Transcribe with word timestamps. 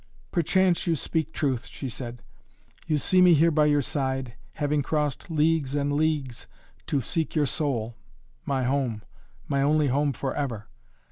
"Perchance 0.31 0.87
you 0.87 0.95
speak 0.95 1.31
truth!" 1.31 1.67
she 1.67 1.87
said. 1.87 2.23
"You 2.87 2.97
see 2.97 3.21
me 3.21 3.35
here 3.35 3.51
by 3.51 3.67
your 3.67 3.83
side, 3.83 4.33
having 4.53 4.81
crossed 4.81 5.29
leagues 5.29 5.75
and 5.75 5.93
leagues 5.93 6.47
to 6.87 7.01
seek 7.01 7.35
your 7.35 7.45
soul, 7.45 7.97
my 8.43 8.63
home 8.63 9.03
my 9.47 9.61
only 9.61 9.89
home 9.89 10.11
forever. 10.11 10.67